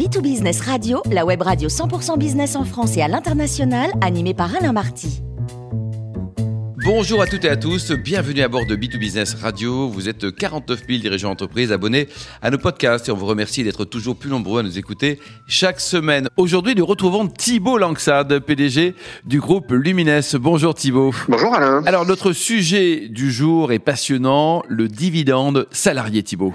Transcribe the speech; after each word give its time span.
B2Business 0.00 0.62
Radio, 0.62 1.02
la 1.10 1.26
web 1.26 1.42
radio 1.42 1.68
100% 1.68 2.16
business 2.16 2.56
en 2.56 2.64
France 2.64 2.96
et 2.96 3.02
à 3.02 3.08
l'international, 3.08 3.92
animée 4.00 4.32
par 4.32 4.56
Alain 4.56 4.72
Marty. 4.72 5.20
Bonjour 6.92 7.22
à 7.22 7.26
toutes 7.28 7.44
et 7.44 7.48
à 7.48 7.56
tous, 7.56 7.92
bienvenue 7.92 8.42
à 8.42 8.48
bord 8.48 8.66
de 8.66 8.74
B2Business 8.74 9.40
Radio. 9.40 9.88
Vous 9.88 10.08
êtes 10.08 10.34
49 10.34 10.80
000 10.88 11.00
dirigeants 11.00 11.28
d'entreprise 11.28 11.70
abonnés 11.70 12.08
à 12.42 12.50
nos 12.50 12.58
podcasts 12.58 13.08
et 13.08 13.12
on 13.12 13.16
vous 13.16 13.26
remercie 13.26 13.62
d'être 13.62 13.84
toujours 13.84 14.16
plus 14.16 14.28
nombreux 14.28 14.58
à 14.58 14.62
nous 14.64 14.76
écouter 14.76 15.20
chaque 15.46 15.78
semaine. 15.78 16.28
Aujourd'hui, 16.36 16.74
nous 16.74 16.84
retrouvons 16.84 17.28
Thibault 17.28 17.78
Langsade, 17.78 18.40
PDG 18.40 18.96
du 19.24 19.38
groupe 19.38 19.70
Lumines. 19.70 20.20
Bonjour 20.34 20.74
Thibault. 20.74 21.12
Bonjour 21.28 21.54
Alain. 21.54 21.84
Alors, 21.86 22.06
notre 22.06 22.32
sujet 22.32 23.06
du 23.08 23.30
jour 23.30 23.70
est 23.70 23.78
passionnant, 23.78 24.64
le 24.66 24.88
dividende 24.88 25.68
salarié 25.70 26.24
Thibault. 26.24 26.54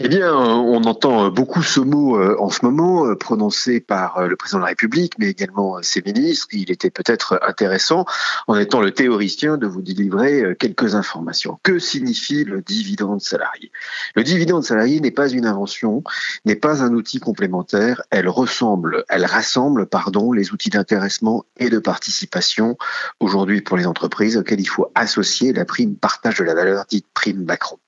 Eh 0.00 0.08
bien, 0.08 0.34
on 0.34 0.82
entend 0.84 1.28
beaucoup 1.28 1.62
ce 1.62 1.80
mot 1.80 2.16
euh, 2.16 2.36
en 2.40 2.48
ce 2.48 2.64
moment, 2.64 3.04
euh, 3.04 3.16
prononcé 3.16 3.80
par 3.80 4.16
euh, 4.16 4.28
le 4.28 4.36
président 4.36 4.60
de 4.60 4.64
la 4.64 4.68
République, 4.70 5.12
mais 5.18 5.28
également 5.28 5.82
ses 5.82 6.00
ministres. 6.00 6.46
Il 6.52 6.70
était 6.70 6.90
peut-être 6.90 7.38
intéressant, 7.46 8.06
en 8.46 8.56
étant 8.56 8.80
le 8.80 8.90
théoricien, 8.90 9.58
de 9.58 9.73
vous 9.74 9.82
délivrer 9.82 10.42
euh, 10.42 10.54
quelques 10.54 10.94
informations. 10.94 11.58
Que 11.62 11.78
signifie 11.78 12.44
le 12.44 12.62
dividende 12.62 13.20
salarié? 13.20 13.70
Le 14.14 14.22
dividende 14.22 14.64
salarié 14.64 15.00
n'est 15.00 15.10
pas 15.10 15.28
une 15.28 15.46
invention, 15.46 16.02
n'est 16.44 16.56
pas 16.56 16.82
un 16.82 16.94
outil 16.94 17.18
complémentaire. 17.18 18.02
Elle 18.10 18.28
ressemble, 18.28 19.04
elle 19.08 19.24
rassemble, 19.24 19.86
pardon, 19.86 20.32
les 20.32 20.52
outils 20.52 20.70
d'intéressement 20.70 21.44
et 21.58 21.68
de 21.68 21.78
participation 21.78 22.76
aujourd'hui 23.20 23.60
pour 23.60 23.76
les 23.76 23.86
entreprises 23.86 24.36
auxquelles 24.36 24.60
il 24.60 24.68
faut 24.68 24.90
associer 24.94 25.52
la 25.52 25.64
prime 25.64 25.96
partage 25.96 26.38
de 26.38 26.44
la 26.44 26.54
valeur 26.54 26.84
dite 26.88 27.06
prime 27.12 27.44
Macron. 27.44 27.78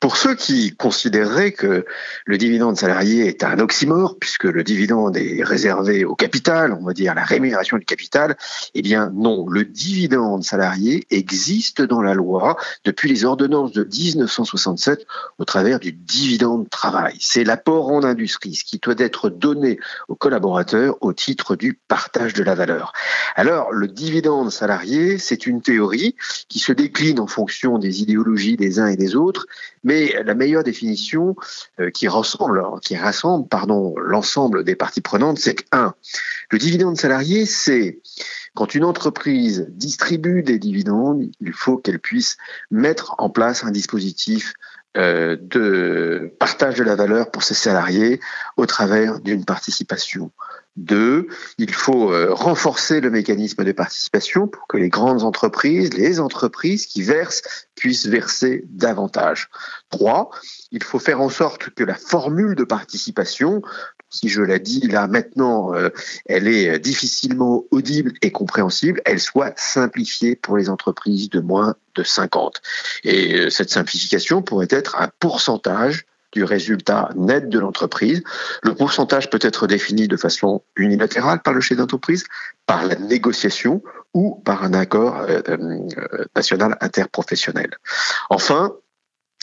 Pour 0.00 0.16
ceux 0.16 0.34
qui 0.34 0.74
considéreraient 0.76 1.52
que 1.52 1.84
le 2.24 2.38
dividende 2.38 2.76
salarié 2.76 3.26
est 3.26 3.42
un 3.42 3.58
oxymore, 3.58 4.16
puisque 4.20 4.44
le 4.44 4.62
dividende 4.62 5.16
est 5.16 5.42
réservé 5.42 6.04
au 6.04 6.14
capital, 6.14 6.72
on 6.72 6.84
va 6.84 6.92
dire 6.92 7.14
la 7.14 7.24
rémunération 7.24 7.78
du 7.78 7.84
capital, 7.84 8.36
eh 8.74 8.82
bien 8.82 9.10
non, 9.14 9.48
le 9.48 9.64
dividende 9.64 10.44
salarié 10.44 11.06
existe 11.28 11.82
dans 11.82 12.00
la 12.00 12.14
loi 12.14 12.56
depuis 12.84 13.08
les 13.08 13.24
ordonnances 13.24 13.72
de 13.72 13.84
1967 13.84 15.06
au 15.38 15.44
travers 15.44 15.78
du 15.78 15.92
dividende 15.92 16.70
travail. 16.70 17.16
C'est 17.20 17.44
l'apport 17.44 17.88
en 17.88 18.02
industrie, 18.02 18.54
ce 18.54 18.64
qui 18.64 18.78
doit 18.78 18.94
être 18.96 19.28
donné 19.28 19.78
aux 20.08 20.14
collaborateurs 20.14 20.96
au 21.02 21.12
titre 21.12 21.54
du 21.54 21.74
partage 21.74 22.32
de 22.32 22.42
la 22.42 22.54
valeur. 22.54 22.92
Alors, 23.36 23.72
le 23.72 23.88
dividende 23.88 24.50
salarié, 24.50 25.18
c'est 25.18 25.46
une 25.46 25.60
théorie 25.60 26.16
qui 26.48 26.60
se 26.60 26.72
décline 26.72 27.20
en 27.20 27.26
fonction 27.26 27.78
des 27.78 28.00
idéologies 28.00 28.56
des 28.56 28.80
uns 28.80 28.86
et 28.86 28.96
des 28.96 29.14
autres 29.14 29.46
mais 29.84 30.22
la 30.24 30.34
meilleure 30.34 30.64
définition 30.64 31.36
euh, 31.80 31.90
qui 31.90 32.08
rassemble, 32.08 32.62
qui 32.82 32.96
rassemble 32.96 33.48
pardon, 33.48 33.94
l'ensemble 33.98 34.64
des 34.64 34.76
parties 34.76 35.00
prenantes, 35.00 35.38
c'est 35.38 35.54
que, 35.54 35.64
un, 35.72 35.94
le 36.50 36.58
dividende 36.58 36.96
salarié, 36.96 37.46
c'est 37.46 37.98
quand 38.58 38.74
une 38.74 38.84
entreprise 38.84 39.68
distribue 39.68 40.42
des 40.42 40.58
dividendes, 40.58 41.30
il 41.40 41.52
faut 41.52 41.76
qu'elle 41.76 42.00
puisse 42.00 42.38
mettre 42.72 43.14
en 43.18 43.30
place 43.30 43.62
un 43.62 43.70
dispositif 43.70 44.54
euh, 44.96 45.36
de 45.40 46.34
partage 46.40 46.74
de 46.74 46.82
la 46.82 46.96
valeur 46.96 47.30
pour 47.30 47.44
ses 47.44 47.54
salariés 47.54 48.18
au 48.56 48.66
travers 48.66 49.20
d'une 49.20 49.44
participation. 49.44 50.32
Deux, 50.74 51.28
il 51.58 51.72
faut 51.72 52.12
euh, 52.12 52.34
renforcer 52.34 53.00
le 53.00 53.10
mécanisme 53.10 53.62
de 53.62 53.70
participation 53.70 54.48
pour 54.48 54.66
que 54.66 54.76
les 54.76 54.88
grandes 54.88 55.22
entreprises, 55.22 55.94
les 55.94 56.18
entreprises 56.18 56.86
qui 56.86 57.02
versent, 57.02 57.42
puissent 57.76 58.06
verser 58.06 58.64
davantage. 58.70 59.50
Trois, 59.88 60.30
il 60.72 60.82
faut 60.82 60.98
faire 60.98 61.20
en 61.20 61.28
sorte 61.28 61.70
que 61.70 61.84
la 61.84 61.94
formule 61.94 62.56
de 62.56 62.64
participation, 62.64 63.62
si 64.10 64.28
je 64.28 64.42
l'ai 64.42 64.58
dit 64.58 64.86
là 64.88 65.06
maintenant, 65.06 65.74
euh, 65.74 65.90
elle 66.26 66.48
est 66.48 66.78
difficilement 66.78 67.64
audible 67.70 68.12
et 68.22 68.30
compréhensible, 68.30 69.00
elle 69.04 69.20
soit 69.20 69.58
simplifiée 69.58 70.36
pour 70.36 70.56
les 70.56 70.68
entreprises 70.70 71.30
de 71.30 71.40
moins 71.40 71.74
de 71.94 72.02
50. 72.02 72.60
Et 73.04 73.34
euh, 73.34 73.50
cette 73.50 73.70
simplification 73.70 74.42
pourrait 74.42 74.68
être 74.70 74.96
un 74.96 75.10
pourcentage 75.18 76.06
du 76.32 76.44
résultat 76.44 77.10
net 77.16 77.48
de 77.48 77.58
l'entreprise. 77.58 78.22
Le 78.62 78.74
pourcentage 78.74 79.30
peut 79.30 79.38
être 79.42 79.66
défini 79.66 80.08
de 80.08 80.16
façon 80.16 80.62
unilatérale 80.76 81.40
par 81.42 81.54
le 81.54 81.60
chef 81.60 81.78
d'entreprise, 81.78 82.24
par 82.66 82.84
la 82.86 82.96
négociation 82.96 83.82
ou 84.14 84.34
par 84.44 84.62
un 84.62 84.74
accord 84.74 85.16
euh, 85.20 85.40
euh, 85.48 86.24
national 86.36 86.76
interprofessionnel. 86.80 87.76
Enfin, 88.30 88.74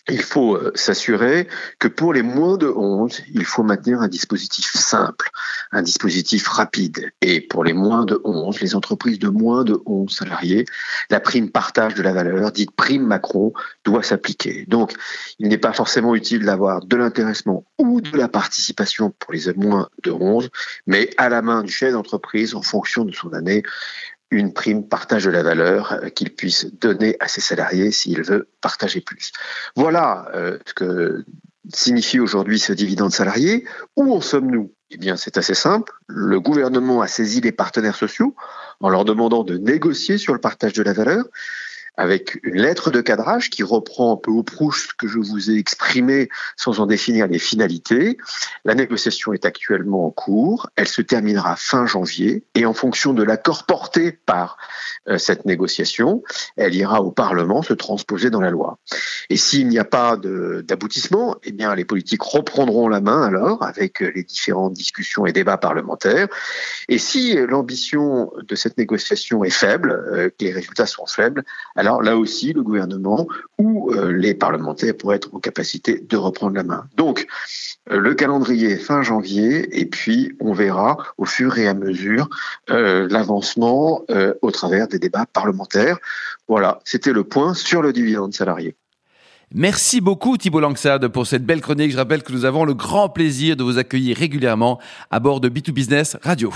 il 0.09 0.21
faut 0.21 0.55
euh, 0.55 0.71
s'assurer 0.75 1.47
que 1.79 1.87
pour 1.87 2.13
les 2.13 2.21
moins 2.21 2.57
de 2.57 2.67
11, 2.67 3.23
il 3.33 3.45
faut 3.45 3.63
maintenir 3.63 4.01
un 4.01 4.07
dispositif 4.07 4.71
simple, 4.73 5.29
un 5.71 5.81
dispositif 5.81 6.47
rapide. 6.47 7.11
Et 7.21 7.41
pour 7.41 7.63
les 7.63 7.73
moins 7.73 8.05
de 8.05 8.19
11, 8.23 8.59
les 8.61 8.75
entreprises 8.75 9.19
de 9.19 9.29
moins 9.29 9.63
de 9.63 9.79
11 9.85 10.11
salariés, 10.11 10.65
la 11.09 11.19
prime 11.19 11.49
partage 11.49 11.95
de 11.95 12.03
la 12.03 12.13
valeur, 12.13 12.51
dite 12.51 12.71
prime 12.71 13.05
Macron, 13.05 13.53
doit 13.83 14.03
s'appliquer. 14.03 14.65
Donc, 14.67 14.93
il 15.39 15.47
n'est 15.47 15.57
pas 15.57 15.73
forcément 15.73 16.15
utile 16.15 16.45
d'avoir 16.45 16.85
de 16.85 16.95
l'intéressement 16.95 17.65
ou 17.79 18.01
de 18.01 18.17
la 18.17 18.27
participation 18.27 19.11
pour 19.11 19.33
les 19.33 19.53
moins 19.55 19.89
de 20.03 20.11
11, 20.11 20.49
mais 20.87 21.09
à 21.17 21.29
la 21.29 21.41
main 21.41 21.63
du 21.63 21.71
chef 21.71 21.93
d'entreprise 21.93 22.55
en 22.55 22.61
fonction 22.61 23.05
de 23.05 23.11
son 23.11 23.33
année 23.33 23.63
une 24.31 24.53
prime 24.53 24.87
partage 24.87 25.25
de 25.25 25.29
la 25.29 25.43
valeur 25.43 25.93
euh, 25.93 26.09
qu'il 26.09 26.33
puisse 26.33 26.65
donner 26.79 27.15
à 27.19 27.27
ses 27.27 27.41
salariés 27.41 27.91
s'il 27.91 28.23
veut 28.23 28.47
partager 28.61 29.01
plus. 29.01 29.31
Voilà 29.75 30.27
euh, 30.33 30.57
ce 30.65 30.73
que 30.73 31.25
signifie 31.73 32.19
aujourd'hui 32.19 32.59
ce 32.59 32.73
dividende 32.73 33.11
salarié. 33.11 33.65
Où 33.95 34.13
en 34.13 34.21
sommes-nous? 34.21 34.73
Eh 34.91 34.97
bien, 34.97 35.15
c'est 35.15 35.37
assez 35.37 35.55
simple. 35.55 35.93
Le 36.07 36.39
gouvernement 36.39 37.01
a 37.01 37.07
saisi 37.07 37.41
les 37.41 37.51
partenaires 37.51 37.95
sociaux 37.95 38.35
en 38.79 38.89
leur 38.89 39.03
demandant 39.03 39.43
de 39.43 39.57
négocier 39.57 40.17
sur 40.17 40.33
le 40.33 40.39
partage 40.39 40.73
de 40.73 40.83
la 40.83 40.93
valeur 40.93 41.25
avec 41.97 42.39
une 42.43 42.61
lettre 42.61 42.91
de 42.91 43.01
cadrage 43.01 43.49
qui 43.49 43.63
reprend 43.63 44.13
un 44.13 44.17
peu 44.17 44.31
au 44.31 44.43
prouche 44.43 44.89
ce 44.89 44.93
que 44.93 45.07
je 45.07 45.19
vous 45.19 45.49
ai 45.49 45.55
exprimé 45.55 46.29
sans 46.57 46.79
en 46.79 46.85
définir 46.85 47.27
les 47.27 47.39
finalités. 47.39 48.17
La 48.63 48.75
négociation 48.75 49.33
est 49.33 49.45
actuellement 49.45 50.07
en 50.07 50.11
cours. 50.11 50.69
Elle 50.75 50.87
se 50.87 51.01
terminera 51.01 51.55
fin 51.55 51.85
janvier 51.85 52.43
et 52.55 52.65
en 52.65 52.73
fonction 52.73 53.13
de 53.13 53.23
l'accord 53.23 53.65
porté 53.65 54.11
par 54.11 54.57
euh, 55.07 55.17
cette 55.17 55.45
négociation, 55.45 56.23
elle 56.57 56.75
ira 56.75 57.01
au 57.01 57.11
Parlement 57.11 57.61
se 57.61 57.73
transposer 57.73 58.29
dans 58.29 58.41
la 58.41 58.49
loi. 58.49 58.79
Et 59.29 59.37
s'il 59.37 59.67
n'y 59.67 59.79
a 59.79 59.85
pas 59.85 60.17
d'aboutissement, 60.17 61.35
eh 61.43 61.51
bien 61.51 61.73
les 61.75 61.85
politiques 61.85 62.21
reprendront 62.21 62.87
la 62.87 63.01
main 63.01 63.23
alors 63.23 63.63
avec 63.63 63.99
les 63.99 64.23
différentes 64.23 64.73
discussions 64.73 65.25
et 65.25 65.31
débats 65.31 65.57
parlementaires. 65.57 66.27
Et 66.89 66.97
si 66.97 67.35
l'ambition 67.35 68.31
de 68.41 68.55
cette 68.55 68.77
négociation 68.77 69.43
est 69.43 69.49
faible, 69.49 69.91
euh, 69.91 70.29
que 70.29 70.45
les 70.45 70.51
résultats 70.51 70.85
sont 70.85 71.05
faibles, 71.05 71.43
là 72.01 72.17
aussi, 72.17 72.53
le 72.53 72.63
gouvernement 72.63 73.27
ou 73.57 73.91
euh, 73.91 74.11
les 74.11 74.33
parlementaires 74.33 74.95
pourraient 74.97 75.17
être 75.17 75.33
en 75.33 75.39
capacité 75.39 75.99
de 75.99 76.17
reprendre 76.17 76.55
la 76.55 76.63
main. 76.63 76.85
Donc, 76.95 77.27
euh, 77.91 77.99
le 77.99 78.13
calendrier 78.13 78.77
fin 78.77 79.01
janvier 79.03 79.79
et 79.79 79.85
puis 79.85 80.33
on 80.39 80.53
verra 80.53 80.97
au 81.17 81.25
fur 81.25 81.57
et 81.57 81.67
à 81.67 81.73
mesure 81.73 82.29
euh, 82.69 83.07
l'avancement 83.09 84.03
au 84.41 84.51
travers 84.51 84.87
des 84.87 84.99
débats 84.99 85.25
parlementaires. 85.25 85.97
Voilà, 86.47 86.79
c'était 86.83 87.13
le 87.13 87.23
point 87.23 87.53
sur 87.53 87.81
le 87.81 87.93
dividende 87.93 88.33
salarié. 88.33 88.75
Merci 89.53 90.01
beaucoup 90.01 90.37
Thibault 90.37 90.59
Langsade 90.59 91.07
pour 91.07 91.27
cette 91.27 91.45
belle 91.45 91.61
chronique. 91.61 91.91
Je 91.91 91.97
rappelle 91.97 92.23
que 92.23 92.33
nous 92.33 92.45
avons 92.45 92.65
le 92.65 92.73
grand 92.73 93.09
plaisir 93.09 93.55
de 93.55 93.63
vous 93.63 93.77
accueillir 93.77 94.17
régulièrement 94.17 94.79
à 95.11 95.19
bord 95.19 95.39
de 95.39 95.49
B2Business 95.49 96.17
Radio. 96.23 96.51